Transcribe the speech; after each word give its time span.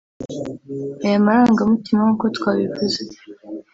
Aya 1.03 1.25
marangamutima 1.25 1.99
nk’uko 2.03 2.25
twabivuze 2.37 3.01